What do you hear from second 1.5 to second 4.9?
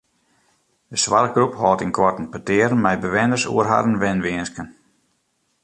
hâldt ynkoarten petearen mei bewenners oer harren wenwinsken.